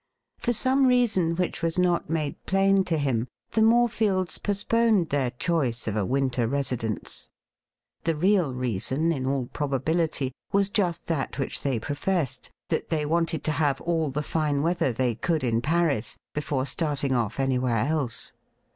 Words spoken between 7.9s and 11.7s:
Tlie real reason, in all probability, was just that which